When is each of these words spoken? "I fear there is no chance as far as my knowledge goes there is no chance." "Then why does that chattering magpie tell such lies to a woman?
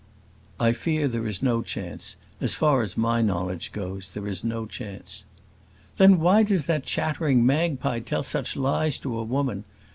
"I 0.59 0.71
fear 0.73 1.07
there 1.07 1.27
is 1.27 1.43
no 1.43 1.61
chance 1.61 2.15
as 2.41 2.55
far 2.55 2.81
as 2.81 2.97
my 2.97 3.21
knowledge 3.21 3.71
goes 3.71 4.09
there 4.09 4.27
is 4.27 4.43
no 4.43 4.65
chance." 4.65 5.25
"Then 5.97 6.19
why 6.19 6.41
does 6.41 6.63
that 6.63 6.83
chattering 6.85 7.45
magpie 7.45 7.99
tell 7.99 8.23
such 8.23 8.55
lies 8.57 8.97
to 8.97 9.15
a 9.15 9.23
woman? 9.23 9.63